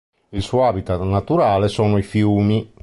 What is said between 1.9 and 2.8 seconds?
i fiumi.